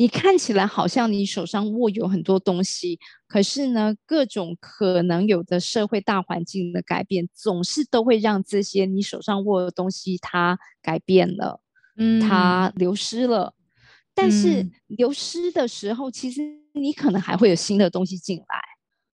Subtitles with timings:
[0.00, 11.60] 你看起来好像你手上握有很多东西，可是呢，各种可能有的社会大环境的改变，总是都会让这些你手上握的东西它改变了，
[11.98, 13.52] 嗯，它流失了。
[14.14, 16.40] 但是流失的时候，其实
[16.72, 18.44] 你可能还会有新的东西进来。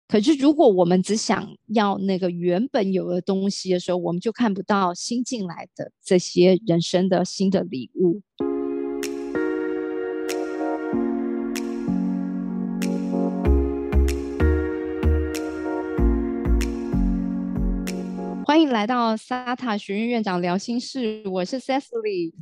[0.07, 8.21] 可是如果我们只想要那个原本有的东西的时候，我们就看不到新进来的这些人生的新的礼物。
[18.55, 22.33] 欢迎来到萨塔学院院长聊心事，我是 Cecily，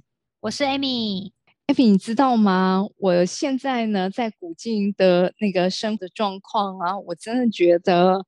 [0.41, 1.31] 我是 Amy。
[1.65, 2.85] Amy，你知道吗？
[2.99, 8.23] 我现在呢，在古晋的那个生的状况啊，我真的觉得，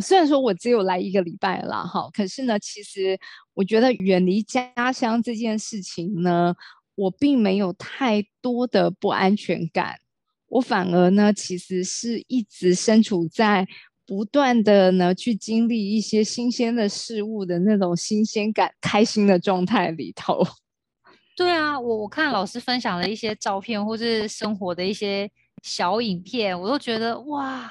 [0.00, 3.20] 虽然说我只有来一个礼拜了哈，可是呢，其实
[3.52, 6.54] 我觉得远离家乡这件事情呢，
[6.94, 9.96] 我并没有太多的不安全感，
[10.46, 13.68] 我反而呢，其实是一直身处在。
[14.08, 20.42] 不断的呢，去经历一些新鲜的事物的那种新鲜感、开心的状态里头。
[21.36, 25.30] 对啊，我我看老师分享的一些照片，或是生活的一些
[25.62, 27.70] 小影片，我都觉得哇，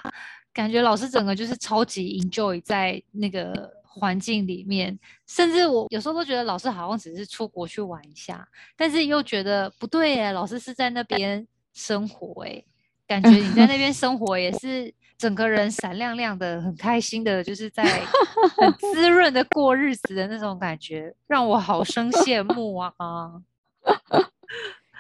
[0.53, 4.95] 感觉老师整个就是超级 enjoy 在那个环境里面。
[5.25, 12.63] 甚至我有时候都觉得老师好像只是出国去玩一下，但是又觉得不对耶，老师是在那边生活哎，
[13.08, 14.93] 感觉你在那边生活也是。
[15.18, 17.84] 整个人闪亮亮的，很开心的，就是在
[18.56, 22.94] 很滋润的过日子的那种感觉，让我好生羡慕啊！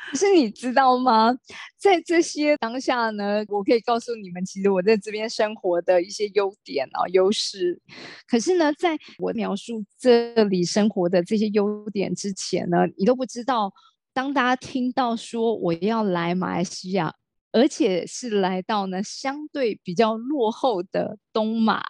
[0.09, 1.37] 可 是你知道吗？
[1.77, 7.79] 在这些当下呢，我可以告诉你们，其实我在这边生活的一些优点啊、优势。
[8.27, 13.71] 可是呢，在我描述这里生活的这些优点之前呢，你都不知道，
[14.13, 17.13] 当大家听到说我要来马来西亚。
[17.51, 21.83] 而且是来到呢相对比较落后的东马，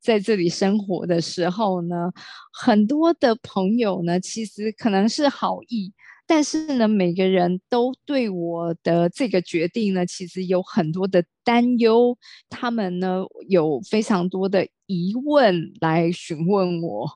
[0.00, 2.12] 在这里生活的时候呢，
[2.52, 5.92] 很多的朋友呢其实可能是好意，
[6.26, 12.16] 但是呢每个人都对我的这个决定呢其实有很多的担忧，
[12.48, 17.08] 他们呢有非常多的疑问来询问我，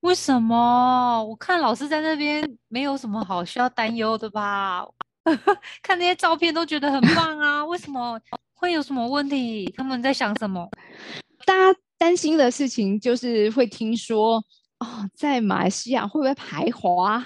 [0.00, 1.24] 为什么？
[1.24, 4.86] 我看老师在那边没有什么好需要担忧的吧？
[5.82, 7.64] 看那些照片都觉得很棒啊！
[7.66, 8.20] 为什么
[8.54, 9.72] 会有什么问题？
[9.76, 10.68] 他们在想什么？
[11.44, 14.36] 大家担心的事情就是会听说
[14.78, 17.24] 哦，在马来西亚会不会排华？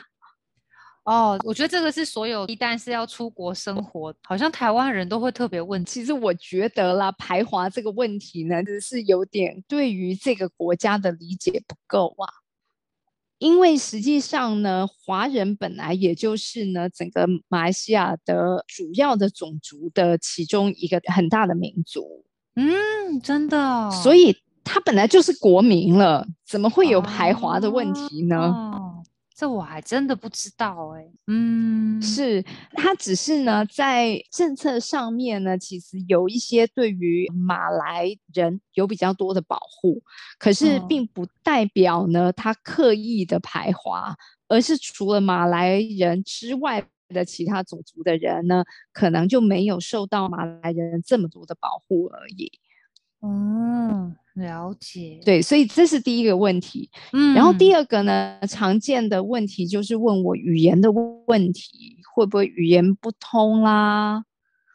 [1.04, 5.82] 哦，我觉得这个是所有一旦是要出国生活，好像台湾人都会特别问。
[5.84, 12.28] 其实我觉得啦，排华这个问题呢，只是有点对于这个国家的理解不够啊。
[13.40, 22.24] 因为实际上呢，华人本来也就是呢整个马来西亚的主要的种族的其中一个很大的民族。
[22.54, 23.90] 嗯，真的。
[23.90, 28.70] 所以他本来就是国民了，怎么会有排华的问题呢？
[29.40, 32.42] 这我还真的不知道哎，嗯，是
[32.74, 40.02] 他只是呢，在政策上面呢，其实有一些对于马来人有比较多的保护，
[40.38, 44.14] 可是并不代表呢，他刻意的排华，
[44.46, 48.62] 而是除了马来人之外的其他种族的人呢，
[48.92, 52.52] 可能就没有受到马来人这么多的保护而已。
[53.22, 54.14] 嗯。
[54.34, 56.88] 了解，对，所以这是第一个问题。
[57.12, 60.90] 嗯，然后第二个呢，常见的问题就是问我语言的
[61.26, 64.24] 问题，会不会语言不通啦？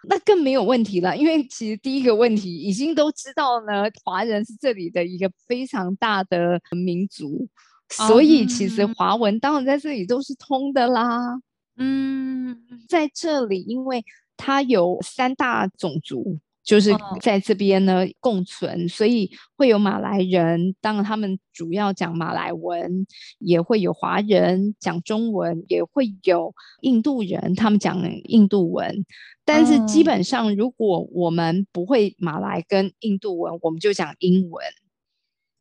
[0.08, 7.48] 那更没有问题了，因为其实第一个问题已经都知道呢，华人是这里的一个非常大的民族，
[7.90, 11.40] 所以其实华文当然在这里都是通的啦。
[11.78, 14.04] 嗯，在这里，因为
[14.38, 16.40] 它有三大种族。
[16.66, 23.06] 就是在这边呢共存，所以会有马来人，当然他们主要讲马来文，
[23.38, 29.06] 也会有华人讲中文，也会有印度人，他们讲印度文。
[29.46, 34.66] 但是基本上，如果我们不会马来跟印度文，我们就讲英文。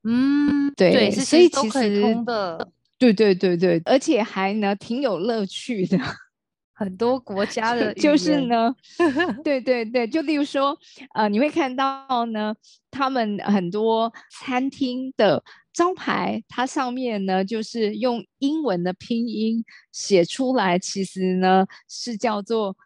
[0.05, 2.69] 嗯，对，所以其实通的，
[2.99, 5.99] 对对对对，而且还呢挺有乐趣的。
[6.75, 8.75] 很多国家的， 就是呢，
[9.44, 10.76] 对对对，就例如说，
[11.15, 12.55] 呃，你会看到呢，
[12.91, 14.12] 他们很多
[14.43, 15.43] 餐厅的
[15.73, 22.77] 招牌，它上面呢就是用英文的拼音写出来，其实呢是叫做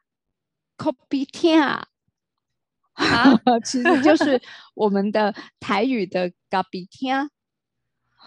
[0.76, 1.82] “copitia”，
[2.92, 3.32] 啊，
[3.64, 4.40] 其实就是
[4.74, 7.28] 我们的台语的 “gabitia”。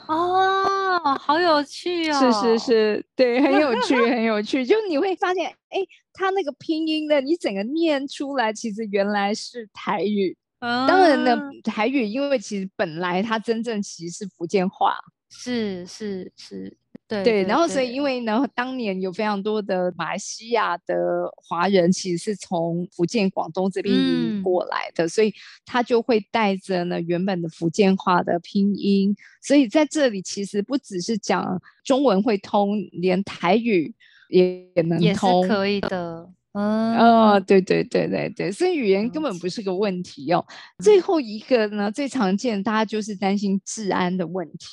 [0.07, 2.19] 哦，好有趣哦！
[2.19, 4.65] 是是是，对，很有趣，很有趣。
[4.65, 5.79] 就你会发现，哎，
[6.13, 10.35] 他那个拼音的，你整个念出来，其实原来是台语。
[10.59, 14.95] 当然呢，台语因为其实本来它真正其实是福建话，
[15.29, 16.77] 是是是。
[17.23, 20.95] 对，然后所以因为呢，当年有非常多的马来西亚的
[21.35, 25.33] 华人，其实是从福建、广东这边移过来的，所以
[25.65, 33.93] 他就会带着呢原本的福建话的拼音，所以在这里其实不只是讲中文会通，连台语
[34.29, 36.29] 也也能通，可以的。
[36.53, 40.45] 嗯，哦，对对对对对，所以语言根本不是个问题哦。
[40.79, 44.67] 最后一个呢，最常见大家就是担心治安的问题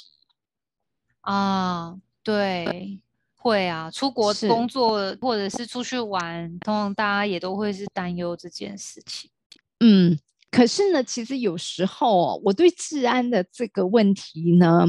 [1.21, 1.97] 啊。
[2.29, 3.01] 对，
[3.37, 9.31] 会啊，出国工作或者是出去玩，通常大家也都会是担忧这件事情。
[9.81, 10.19] 嗯，
[10.51, 14.85] 可是呢，其实有时候哦我对治安的这个问题呢，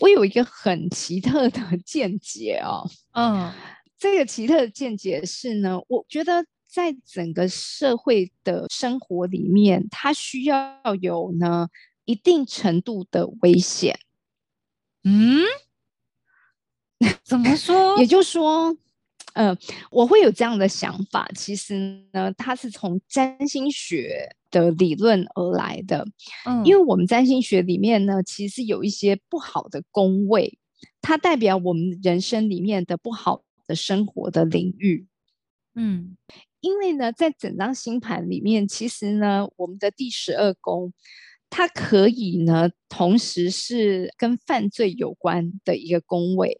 [0.00, 2.86] 我有一个很奇特的 见解哦。
[3.14, 3.50] 嗯，
[3.98, 11.68] 这个奇特的见解是呢，我觉得在整个社会的生活里面，它需要有呢
[12.04, 13.98] 一定程度的危险。
[15.04, 15.40] 嗯。
[17.24, 17.98] 怎么说？
[17.98, 18.76] 也就是说，
[19.34, 19.56] 呃，
[19.90, 21.28] 我会有这样的想法。
[21.34, 26.06] 其实呢，它是从占星学的理论而来的。
[26.46, 30.58] 嗯，因为我们占星学里面呢，其实有一些不好的宫位，
[31.02, 35.06] 它代表我们人生里面的不好的生活的领域。
[35.74, 36.16] 嗯，
[36.60, 40.94] 因为呢，在整张星盘里面，其实呢，我们的第十二宫，
[41.50, 46.56] 它可以呢，同时是跟犯罪有关的一个宫位。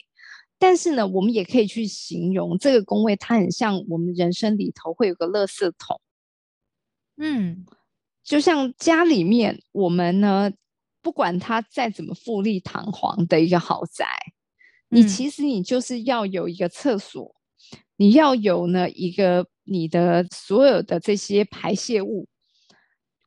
[0.59, 6.01] 但是呢，我们也可以去形容这个宫位，它很像我们人生里头会有个垃圾桶。
[7.19, 7.67] 嗯，
[8.25, 10.51] 就像家里面我们呢，
[11.03, 14.07] 不管它再怎么富丽堂皇的一个豪宅，
[14.89, 17.37] 你其实你就是要有一个厕所，
[17.97, 22.29] 你要有呢一个你的所有的这些排泄物，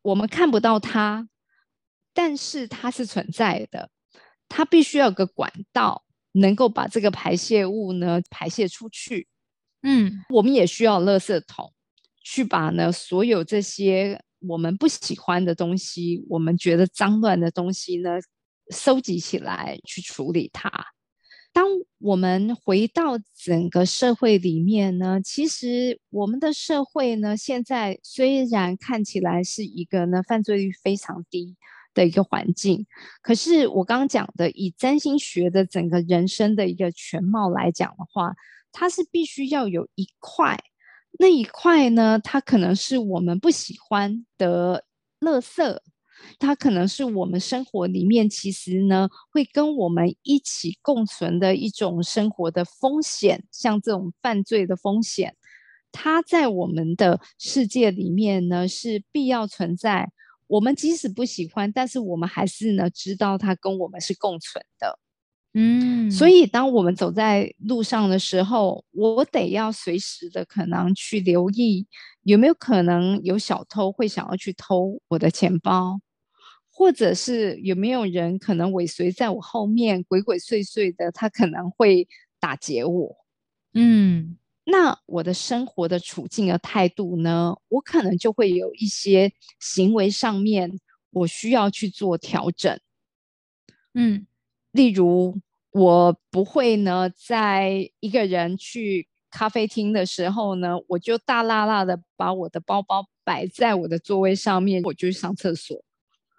[0.01, 1.29] 我们看不到它，
[2.13, 3.91] 但是它是存在的，
[4.47, 6.03] 它必须要有个管道。
[6.33, 9.27] 能够把这个排泄物呢排泄出去，
[9.81, 11.73] 嗯，我们也需要垃圾桶
[12.23, 18.11] 去把呢所有这些我们不喜欢的东西，我们觉得脏乱的东西呢
[18.69, 20.71] 收集起来去处理它。
[21.51, 21.65] 当
[21.97, 31.57] 我们回到整个社会里面呢，其实我们的社会呢现在虽然看起来是一个呢犯罪率非常低。
[31.93, 32.85] 的一个环境，
[33.21, 38.33] 可是我刚刚讲的，以占星学的整个人生的一个全貌来讲的话，
[38.71, 40.57] 它是必须要有一块，
[41.17, 44.85] 那一块呢，它可能是我们不喜欢的
[45.19, 45.79] 垃圾，
[46.37, 55.35] 它可能是我们生活里面其实呢会跟我们一起共存的一种生活的风险，像这种犯罪的风险，
[55.91, 60.11] 它在我们的世界里面呢是必要存在。
[60.49, 64.99] 我们即使不喜欢，但是我们还是呢知道它跟我们是共存的，
[65.53, 66.09] 嗯。
[66.09, 71.85] 所以当我们走在路上的时候，我得要随时的可能去留意
[72.23, 75.99] 有没有可能有小偷会想要去偷我的钱包，
[76.71, 82.07] 或者是有没有人可能尾随在我后面鬼鬼祟祟的，他可能会
[82.39, 83.15] 打劫我，
[83.75, 84.35] 嗯。
[84.71, 87.55] 那我的生活的处境的态度呢？
[87.69, 92.79] 我可能就会有一些行为上面，我需要去做调整。
[93.95, 94.27] 嗯，
[94.71, 95.39] 例如
[95.71, 105.83] 我不会呢，在一个人去咖啡厅的时候呢，我就大辣辣的把我的包包摆在我的座位上面，我就去上厕所。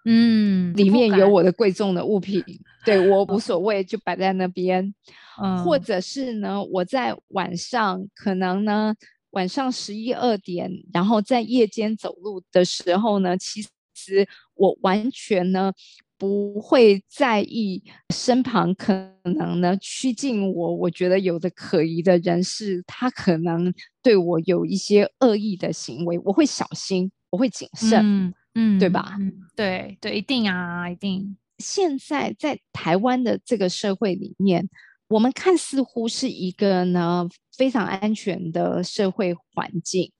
[0.05, 2.43] 嗯，里面有我的贵重的物品，
[2.85, 4.93] 对我无所谓，就摆在那边。
[5.41, 8.93] 嗯，或者是呢，我在晚上可能呢，
[9.31, 13.61] 晚上十一二点，然后在夜间走路的时候呢，其
[13.93, 15.71] 实我完全呢
[16.17, 17.81] 不会在意
[18.13, 18.93] 身旁可
[19.23, 27.99] 能呢趋近我，我觉得有的可疑的人士，他可能对我有一些恶意的行为，我会小心，我会谨慎。
[28.03, 28.33] 嗯，
[28.79, 29.17] 对吧？
[29.55, 31.37] 对对，一定啊，一定。
[31.57, 34.67] 现在在台湾的这个社会里面，
[35.07, 40.11] 我们看似乎是一个呢非常安全的社会环境，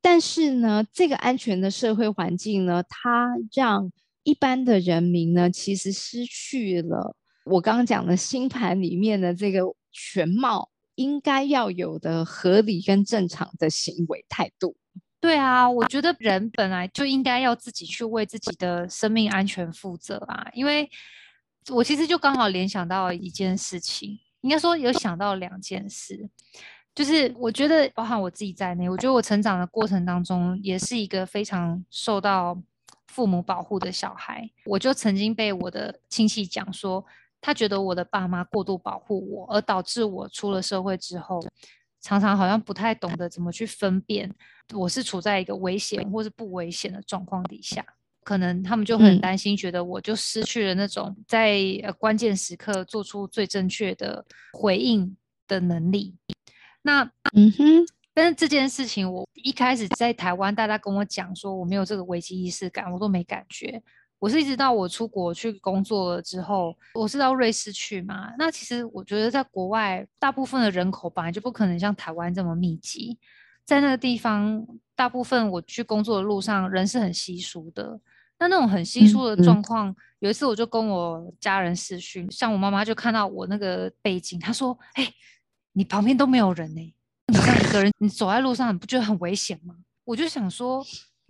[0.00, 3.92] 但是呢，这个安全的社会环境呢，它让
[4.22, 9.60] 一般的人民呢，其实失去了我刚刚讲的星盘里面的这个
[9.92, 14.74] 全貌应该要有的合理跟正常的行为态度。
[15.24, 20.86] 对啊，我觉得人本来就应该要自己去为自己的生命安全负责啊，因为
[21.70, 26.28] 我其实就刚好联想到一件事情，应该说有想到两件事，
[26.94, 32.54] 就是我觉得包含我自己在内，我觉得我成长的过程当中也是一个非常受到
[33.06, 34.46] 父母保护的小孩。
[34.66, 37.02] 我就曾经被我的亲戚讲说，
[37.40, 41.42] 他觉得我的爸妈过度保护我，而导致我出了社会之后，
[42.04, 44.30] 常常好像不太懂得怎么去分辨
[44.74, 47.82] 我是处在一个危险或是不危险的状况底下。
[48.22, 55.14] 可能他们就很担心，觉得我就失去了那种在呃关键时刻做出最正确的回应
[55.46, 56.14] 的能力。
[56.82, 57.02] 那
[57.34, 63.82] 嗯哼，但是这件事情，我一开始在台湾，大家跟我讲说我没有这个危机意识感，我都没感觉。
[64.24, 68.32] 我是一直到我出国去工作了之后，我是到瑞士去嘛。
[68.38, 73.18] 那其实我觉得在国外，大部分的人口本来就不可能像台湾这么密集，
[73.66, 74.66] 在那个地方，
[74.96, 78.00] 大部分我去工作的路上人是很稀疏的。
[78.38, 85.06] 那那种很稀疏的状况，有一次我就跟我家人视讯，像我妈妈就看到我那个背景，她说：“哎，
[85.74, 86.80] 你旁边都没有人呢，
[87.26, 90.82] 你这样一个人，你走在路上，你不觉得很危险吗？”我就想说，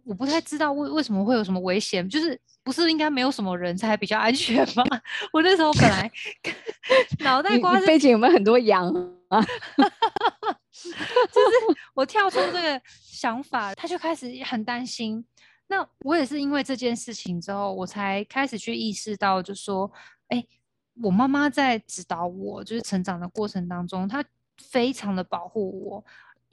[0.04, 4.84] 我不太知道为为什么会有什么危险，就是不是应该没有什么人才比较安全吗？
[5.32, 6.11] 我那时候本来
[7.20, 8.88] 脑袋瓜背景有没有很多羊
[9.28, 9.40] 啊？
[10.73, 15.25] 就是我跳出这个想法，他就开始很担心。
[15.68, 19.90] 那我也是因为这件事情之后，我才开始去意识到，就说，
[20.28, 20.44] 哎，
[21.02, 24.23] 我妈妈在指导我，就是成长的过程当中，她
[24.58, 26.04] 非常的保护我，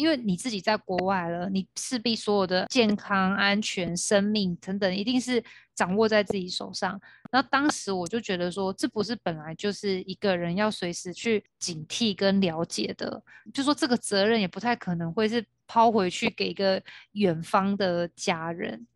[0.01, 5.43] 因为你自己在国外了，你势必所有的健康、安全、生命等等，一定是
[5.75, 6.99] 掌握在自己手上。
[7.31, 16.81] 然后当时我就觉得说，这不是本来就是一个人要随时去警惕跟了解的，就说这个责任也不太可能会是抛回去给一个
[17.11, 18.87] 远方的家人。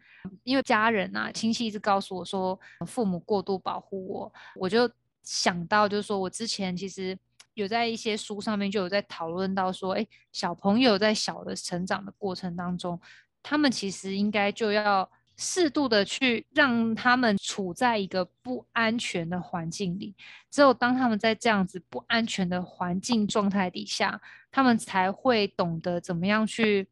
[0.44, 4.90] 因为家人啊、亲戚一直告诉我说，父母过度保护我，我就
[5.22, 7.16] 想到，就是说我之前其实
[7.56, 13.00] 有在一些书上面就有在讨论到说，哎，小朋友在小的成长的过程当中，
[13.42, 20.16] 他们其实应该就要适度的去让他们处在一个不安全的环境里，
[20.52, 24.22] 只有当他们在这样子不安全的环境状态底下，
[24.52, 26.88] 他们才会懂得怎么样去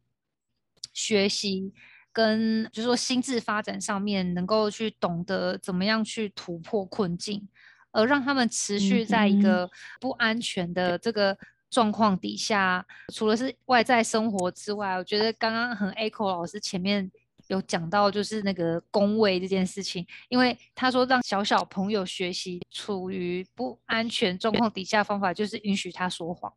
[0.92, 1.72] 学习。
[2.14, 7.48] 跟就是说心智发展上面能够去懂得怎么样去突破困境，
[7.94, 9.40] 而让他们持续在一。
[9.44, 9.68] 个
[10.00, 11.36] 不安全的这个
[11.68, 12.82] 状况底下，
[13.12, 17.10] 除了是外在生活之外，我觉得刚刚很 echo 老师前面
[17.48, 26.50] 有讲到就是那个工位这件事情，因为他说让小小朋友学习处于不安全状况底下方法就是允许他说谎，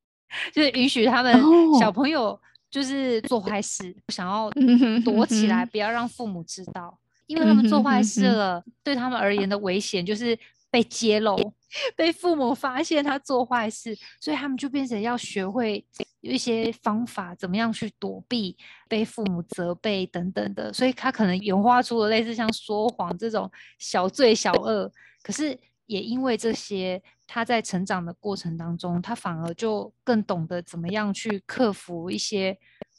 [0.52, 1.34] 就是允许他们
[1.80, 2.38] 小朋友。
[2.70, 4.50] 就是做坏事，想要
[5.04, 6.98] 躲起来，不要让父母知道，
[7.28, 10.36] 因为他们做坏事了，对他们而言的危险就是
[10.74, 11.54] 被揭露，
[11.94, 15.86] 被父母发现他做坏事，所以他们就变成要学会
[16.20, 18.56] 有一些方法，怎么样去躲避
[18.88, 24.90] 被父母责备等等的，所以他可能演化出了类似像说谎这种小罪小恶，
[25.22, 25.56] 可是。
[25.86, 32.56] 也因为这些，他在成长的过程当中，他反而就更懂得怎么样去克服一些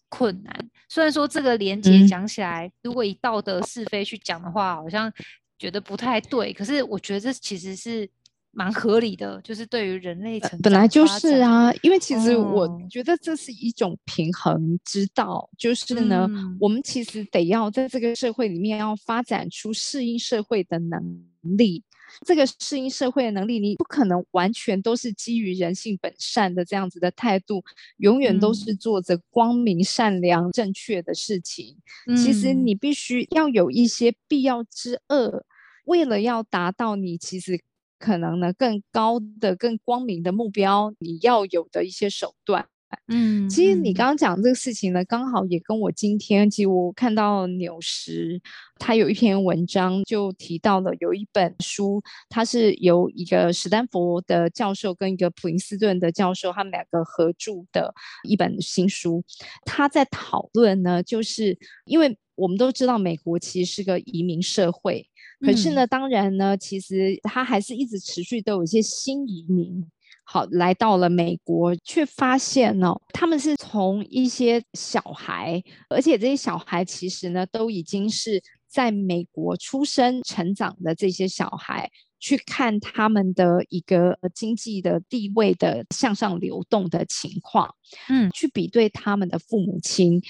[0.07, 0.69] 困难。
[0.87, 5.11] 虽然说这个连接讲起来，如果以道德是非去讲的话，好像
[5.57, 6.53] 觉得不太对。
[6.53, 8.09] 可是我觉得这其实是
[8.51, 11.73] 蛮合理的，就是对于人类成本来就是啊。
[11.81, 21.01] 因为其实我觉得这是一种平衡之道，就是呢，我们其实得要在这个社会里面要发展出适应社会的能
[21.41, 21.83] 力。
[22.25, 27.63] 这个适应社会的能力，你不可能完全都是基于人性本善的这样子的态度，
[27.97, 31.75] 永远都是做着光明、善良、正确的事情。
[32.15, 35.45] 其实你必须要有一些必要之恶，
[35.85, 37.59] 为了要达到你其实
[37.97, 42.67] 可能呢更高的、更光明的目标，你要有的一些手段。
[43.07, 48.41] 嗯，其实你刚刚讲这个事情呢，刚好也跟我今天，其实我看到纽时
[48.77, 59.23] 他有一篇文章就提到了有一本书，它是由一个史丹佛的教授跟一个普林斯顿的教授他们两个合著的一本新书。
[59.65, 65.07] 他在讨论呢，就是因为我们都知道美国其实是个移民社会，
[65.39, 69.85] 可是呢，当然呢，其实他还是一直持续都有一些新移民。
[70.25, 81.89] 好，来到了美国，却发现呢，他们是从一些小孩，而且这些小孩其实呢，都已经是在美国出生、成长的这些小孩，
[82.19, 87.73] 去看他们的一个经济的地位的向上流动的情况，
[88.09, 90.21] 嗯，去比对他们的父母亲。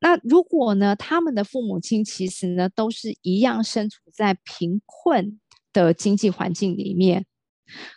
[0.00, 5.40] 那如果呢，他们的父母亲其实呢，都是一样身处在贫困。
[5.76, 7.26] 的经济环境里面。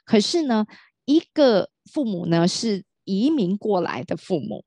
[0.03, 0.65] 可是呢，
[1.09, 4.63] 一个父母呢是移民过来的父母，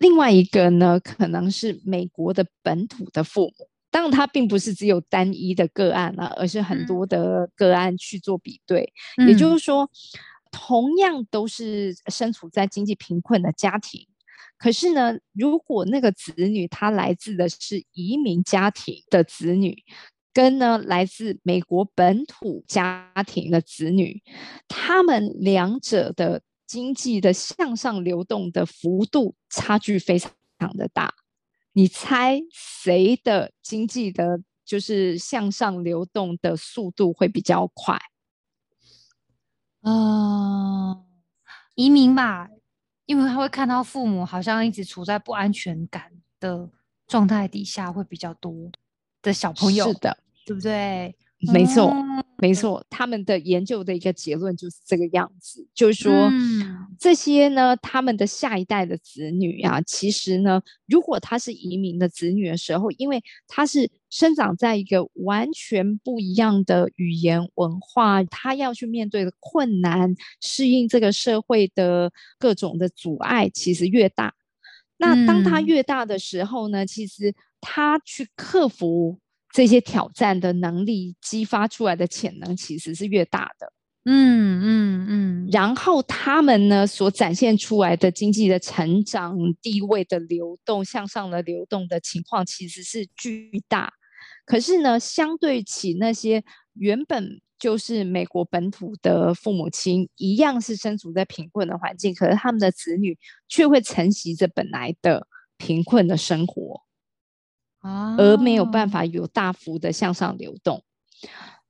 [0.00, 3.68] 另外一个呢可能是美国的本土的父母。
[3.90, 8.90] 当然，它并不是只有单一的个案了，而是很多的个案去做比对。
[9.28, 9.88] 也就是说，
[10.50, 14.06] 同样都是身处在经济贫困的家庭，
[14.56, 19.84] 可是呢，如果那个子女他来自的是移民家庭的子女，
[20.34, 24.22] 跟呢来自美国本土家庭的子女，
[24.68, 31.14] 他们两者的经济的向上流动的幅度差距非常的大。
[31.72, 37.98] 你猜谁的经济的，就是向上流动的速度会比较快？
[39.82, 41.04] 啊，
[41.74, 42.48] 移民吧，
[43.06, 46.10] 因为他会看到父母好像一直处在不安全感
[46.40, 46.70] 的
[47.06, 48.70] 状态底下，会比较多
[49.20, 51.14] 的小朋友，是的，对不对？
[51.52, 51.92] 没错。
[52.38, 56.28] 没错，他们的研究的一个结论就是这个样子，就是说，
[56.98, 74.34] 这些呢，他们的下一代的子女啊，其实呢，如果他是移民的子女的时候，因为他是生长在一个完全不一样的语言文化，他要去面对的困难、适应这个社会的各种的阻碍，其实越大。
[74.98, 79.20] 那当他越大的时候呢，其实他去克服。
[79.54, 83.72] 这些挑战的能力激发出来的潜能其实是越大的，
[84.04, 85.48] 嗯嗯嗯。
[85.52, 93.92] 然后他们呢所展现出来的经济的成长、地位的流动、向上的流动的情况其实是巨大。
[94.44, 96.42] 可是呢，相对起那些
[96.72, 103.16] 原本就是美国本土的父母亲，一样是身处在贫困的环境，可是他们的子女
[103.48, 106.82] 却会承袭着本来的贫困的生活。
[108.18, 110.82] 而没有办法有大幅的向上流动，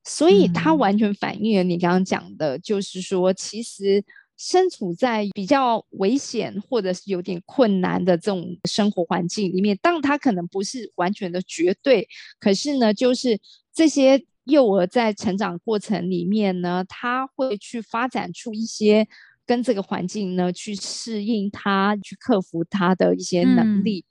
[0.03, 4.03] 所以它完全反映了你刚刚讲的，就是说，其实
[4.37, 12.07] 身处在比较危险或者是有点困难的这种生活环境里面，当然它可能不是完全的绝对，
[12.39, 13.39] 可是呢，就是
[13.73, 19.07] 这些幼儿在成长过程里面呢，他会去发展出一些。
[19.45, 24.03] 跟这个环境呢，去适应它，去克服它的一些能力，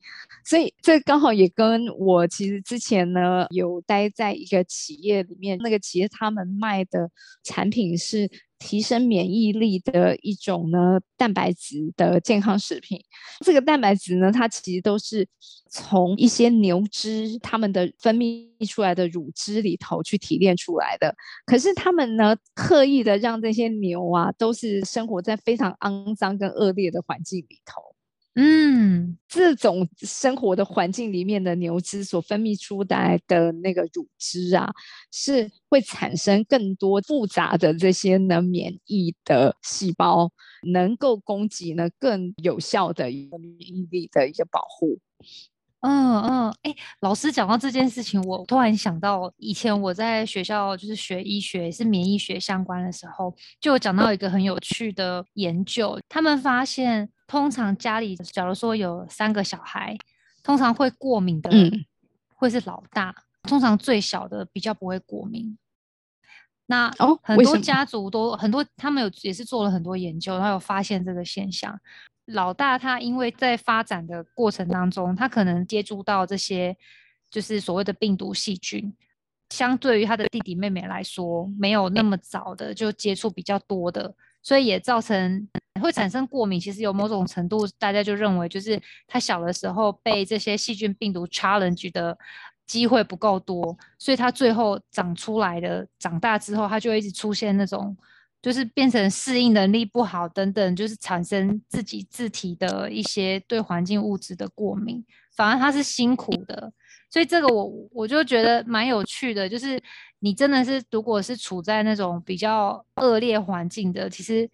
[0.44, 7.10] 所以这刚好也跟我其实之前呢有待在一个企业里面，那个企业他们卖的
[7.42, 8.30] 产品是。
[8.64, 12.98] 提升免疫力的一种呢，蛋白质的健康食品。
[13.44, 15.28] 这个蛋白质呢，它其实都是
[15.70, 21.14] 从一些牛脂它们的分泌出来的乳汁里头去提炼出来的。
[21.44, 27.93] 可是他们呢，刻意的让这些牛啊，都是生活在非常肮脏跟恶劣的环境里头。
[28.36, 34.72] 嗯，这种生活的环境里面的牛脂所分泌出来的那个乳汁啊，
[35.12, 40.32] 是会产生更多复杂的这些呢免疫的细胞，
[40.72, 44.98] 能够供给呢更有效的一个免疫力的一个保护。
[45.82, 57.08] 嗯嗯，哎，老师讲到这件事情，我突然想到以前我在学校就是学医学，是免疫学相关的时候，就讲到一个很有趣的研究，他们发现。
[57.26, 59.96] 通常家里，假如说有三个小孩，
[60.42, 61.50] 通常会过敏的
[62.34, 65.56] 会是老大，通常最小的比较不会过敏。
[66.66, 71.78] 那哦，很多家族都很多，他们有也是做了很多研究，然后有发现这个现象。
[72.26, 76.74] 老大他因为在发展的过程当中，他可能接触到这些
[77.30, 78.94] 就是所谓的病毒细菌，
[79.50, 84.14] 相对于他的弟弟妹妹来说，没有那么早的就接触比较多的。
[84.42, 85.48] 所以也造成
[85.80, 92.16] 会产生过敏，其实有某种程度，大家就认为就是他小的时候被这些细菌病毒 challenge 的
[92.66, 97.96] 机会不够多，所以他最后长出来的长大之后，他就一直出现那种
[98.40, 106.72] 就是变成适应能力不好等等，就是产生自己自体的一些对环境物质的过敏，反而他是辛苦的。
[107.10, 109.80] 所以这个我我就觉得蛮有趣的，就是
[110.20, 114.48] 你真的是如果是处在那种比较恶劣环境的，其实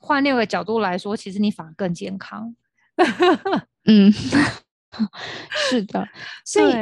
[0.00, 2.54] 换另一个角度来说，其实你反而更健康。
[3.86, 4.10] 嗯，
[5.70, 6.08] 是的。
[6.44, 6.74] 所以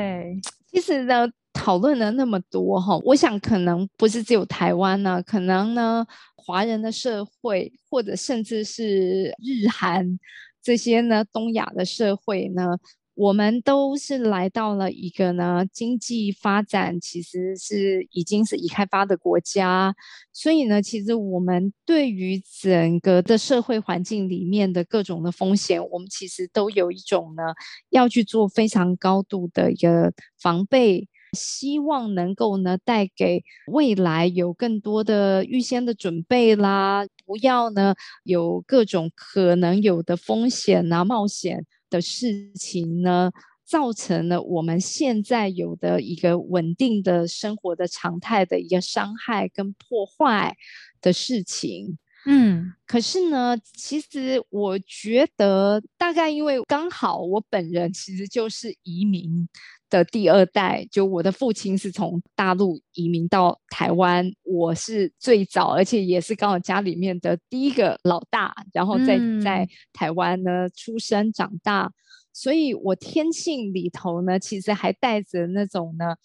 [0.71, 10.19] 其实呢，讨论了那么多哈，我想可能不是只有台湾呢，可能呢，华人的社会或者甚至是日韩
[10.63, 12.79] 这些呢，东亚的社会呢。
[13.19, 19.93] 我们都是来到了一个呢，经济发展其实是已经是已开发的国家，
[20.33, 27.43] 所以呢，其实我们对于整个的社会环境里面的各种的风险，我们其实都有一种呢，
[27.91, 43.31] 要去做非常高度的一个防备，希望能够呢带给未来有更多的预先的准备啦，不要呢有各种可能有的风险啊、冒险的事情呢，
[43.64, 50.57] 造成了我们现在有的一个稳定的生活的常态的一个伤害跟破坏
[51.01, 51.98] 的事情。
[52.27, 59.48] 嗯，可是呢，其实我觉得大概因为刚好我本人其实就是移民
[59.90, 71.92] 的第二代，就我的父亲是从大陆移民到台湾，我是最早，而且也是刚好家里面的第一个老大，然后在在台湾呢出生长大，
[72.33, 76.16] 所以我天性里头呢，其实还带着那种呢。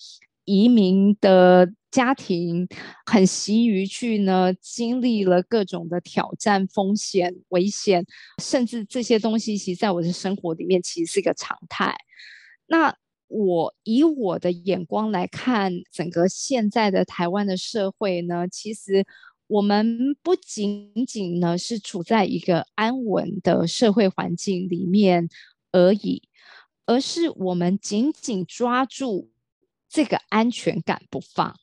[0.45, 2.67] 移民的家庭
[3.05, 8.05] 很习于去呢，经历了各种的挑战、风险、危险，
[8.41, 11.95] 甚至这些东西，其实在我的生活里面其实是一个常态。
[12.67, 12.93] 那
[13.33, 19.05] 我以我的眼光来看，整个现在的台湾的社会呢，其实
[19.47, 25.27] 我们不仅仅呢是处在一个安稳的社会环境里面
[25.71, 26.21] 而已，
[26.85, 29.29] 而是我们紧紧抓住。
[29.89, 31.55] 这个安全感不放，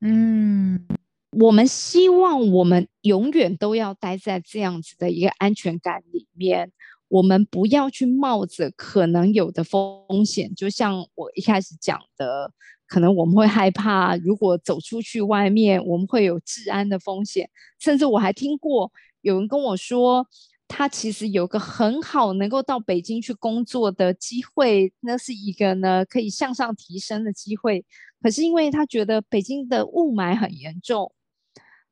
[0.00, 0.86] 嗯，
[1.32, 6.70] 我们希望我们永远都要待在这样子的一个安全感里面，
[7.10, 10.54] 我们不要去冒着可能有的风险。
[10.54, 12.50] 就像我一开始讲的，
[12.86, 17.50] 可能我们会害怕，如果走出去外面，我们会有治安的风险。
[17.78, 20.26] 甚至我还听过有人跟我说。
[20.72, 27.84] 他其实有个很好能够到北京去工作的机会，那是一个呢可以向上提升的机会。
[28.22, 31.12] 可是因为他觉得北京的雾霾很严重，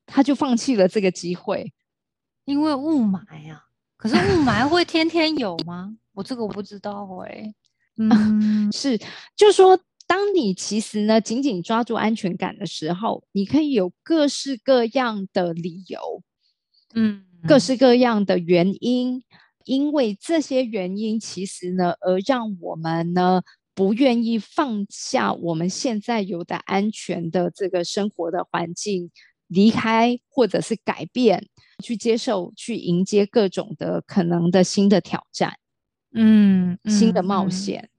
[0.05, 1.73] 他就放弃了这个机会。
[2.45, 3.65] 因为雾霾啊，
[3.99, 5.93] 可是雾霾会天天有吗？
[6.15, 7.53] 我这个我不知道哎。
[7.97, 8.97] 嗯， 是，
[9.35, 16.23] 就说当你其实呢紧紧抓住安全感的时候，你可以有各式各样的理由。
[16.95, 17.25] 嗯。
[17.47, 19.23] 各式各样的原因，
[19.63, 23.41] 因为这些原因，其实呢，而让我们呢
[23.73, 29.09] 不愿意放下我们现在有的安全的这个生活的环境，
[29.49, 31.45] 离开或者是改变，
[31.83, 35.59] 去接受，去迎接各种的可能的新的挑战，
[36.13, 37.89] 嗯，新的冒险，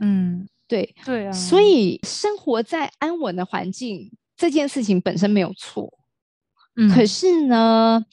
[0.00, 5.96] 嗯，对，对啊，所以生活在安稳的环境这件事情本身没有错，
[6.76, 8.04] 嗯，可是呢。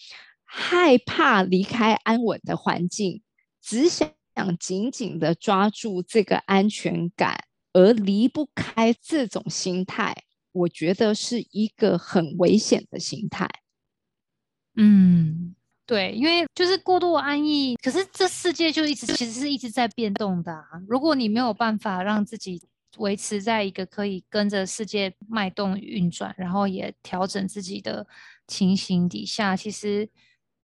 [0.53, 3.21] 害怕离开安稳的环境，
[3.61, 4.11] 只想
[4.59, 10.13] 紧紧的抓住这个安全感，而离不开这种心态，
[10.51, 13.49] 我觉得是一个很危险的心态。
[14.75, 20.63] 嗯，对，因为就是过度安逸，可是这世界就一直其实是一直在变动的。
[20.87, 22.61] 如果你没有办法让自己
[22.97, 28.07] 维持在一个可以跟着世界脉动运转，然后也调整自己的
[28.47, 30.09] 情形底下，其实。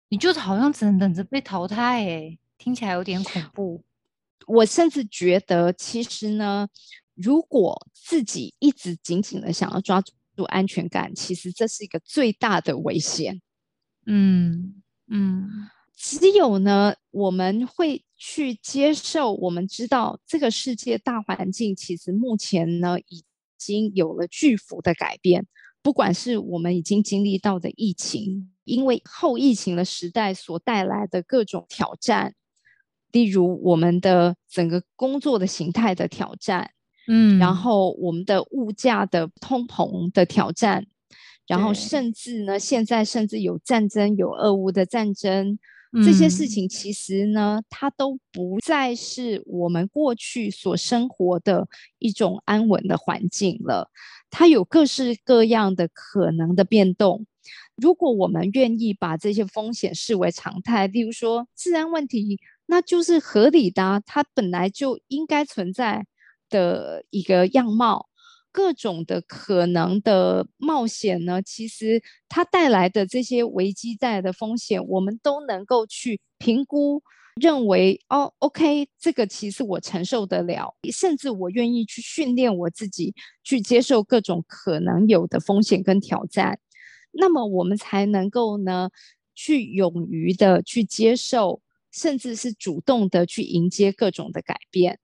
[0.09, 3.83] 你就好像只能等着被淘汰哎，听起来有点恐怖。
[4.45, 6.67] 我甚至觉得，其实呢，
[7.15, 13.41] 如果自己一直紧紧的想要抓住安全感，其实这是一个最大的危险。
[14.05, 15.47] 嗯嗯，
[15.95, 23.23] 只有呢，我们会去接受，我们知道这个世界大环境其实目前呢已
[23.57, 25.45] 经有了巨幅的改变。
[25.81, 32.33] 不管是我们已经经历到的疫情，因为后疫情的时代所带来的各种挑战，
[33.11, 36.71] 例如我们的整个工作的形态的挑战，
[37.07, 40.85] 嗯，然后我们的物价的通膨的挑战，
[41.47, 45.59] 然后甚至呢，现在甚至有战争，有俄乌的战争，
[46.03, 51.67] 这些事情其实呢，它都不再是我们过去所生活的
[51.99, 53.89] 一种安稳的环境了。
[54.29, 57.25] 它有各式各样的可能的变动。
[57.75, 66.05] 如果我们愿意把这些风险视为常态，例如说治安问题，那就是合理的，它本来就应该存在
[66.53, 68.07] 的一个样貌。
[68.55, 77.01] 各种的可能的冒险呢，其实它带来的这些危机带来的风险，我们都能够去评估。
[77.41, 86.59] 认为哦，OK，这个其实我承受得了，甚至我愿意去训练我自己，去接受各种可能有的风险跟挑战，
[87.11, 88.91] 那么我们才能够呢，
[89.33, 91.59] 去勇于的去接受，
[91.91, 94.99] 甚至是主动的去迎接各种的改变。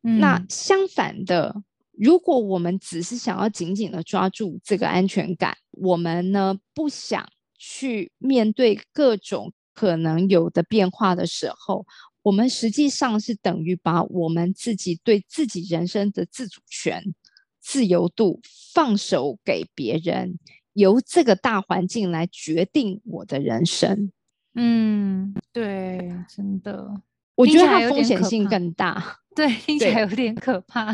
[0.00, 9.52] 那相反的，如果我们只是想要紧紧的抓住这个安全感，我们呢不想去面对各种。
[9.74, 11.86] 可能有的变化的时候，
[12.22, 17.14] 我们实际上是等于把我们自己对自己人生的自主权
[17.60, 18.40] 自由度
[18.74, 20.36] 放手给别人，
[20.72, 24.10] 由这个大环境来决定我的人生。
[24.54, 27.00] 嗯，对，真的，
[27.36, 29.20] 我觉得它风险性更大。
[29.38, 30.86] 对，听起来有点可怕，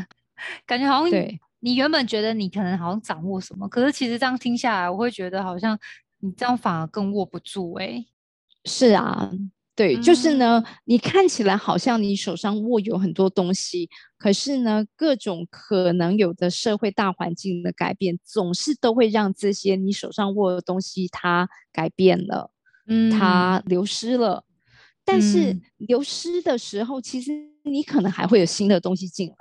[0.67, 5.79] 感觉好像对你原本觉得你可能好像掌握什么，可是其实这样听下来，我会觉得好像
[6.21, 7.73] 你这样反而更握不住。
[7.75, 8.05] 哎，
[8.65, 9.31] 是啊。
[9.77, 22.53] 对，就是呢，你看起来好像你手上握有很多东西，可是呢，各种可能有的社会大环境的改变，总是都会让这些你手上握的东西它改变了，
[22.87, 24.45] 嗯，它流失了。
[25.05, 27.33] 但是流失的时候，其实
[27.65, 29.35] 你可能还会有新的东西进来。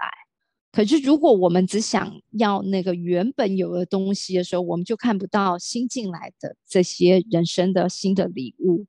[0.72, 8.86] 可是如果我们只想要那个原本有的东西的时候，我们就看不到新进来的这些人生的新的礼物。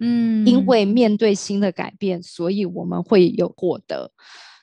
[0.00, 4.10] 嗯，因为面对新的改变，所以我们会有获得，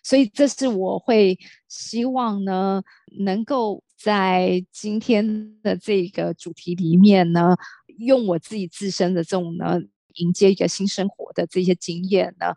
[0.04, 2.84] 所以这是我会希望呢，
[3.20, 7.56] 能够在今天的这个主题里面呢，
[7.98, 9.80] 用我自己自身的这种呢，
[10.16, 12.48] 迎接一个新生活的这些经验呢，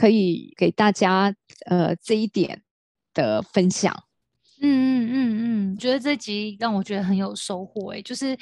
[0.00, 1.34] 可以给大家
[1.66, 2.62] 呃这一点
[3.12, 3.92] 的分享。
[4.62, 5.16] 嗯嗯嗯
[5.72, 8.38] 嗯，觉得这集让我觉得很有收获诶，就是。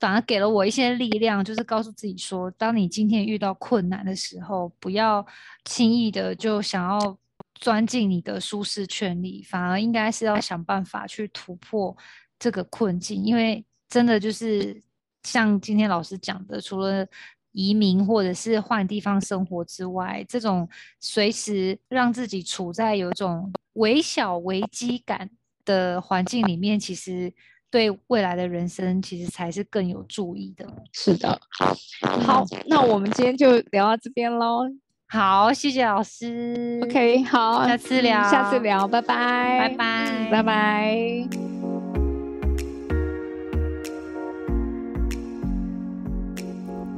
[0.00, 5.22] 反而给了我一些力量，就是告诉自己说，当你今天遇到困难的时候，不要
[5.66, 7.18] 轻易的就想要
[7.56, 11.94] 钻进你的舒适圈里，反而应该是要想办法去突破
[12.38, 13.22] 这个困境。
[13.22, 14.82] 因为真的就是
[15.24, 17.06] 像今天老师讲的，除了
[17.52, 25.30] 移民或者是换地方生活之外，这种随时让自己处在有一种微小危机感
[25.64, 27.32] 的环境里面，其实。
[27.72, 30.66] 对未来的人生，其实才是更有注意的。
[30.92, 31.40] 是的，
[32.26, 34.62] 好，那我们今天就聊到这边喽。
[35.06, 36.80] 好，谢谢老师。
[36.82, 41.49] OK，好，下次聊，下次聊，拜拜，拜拜，拜拜。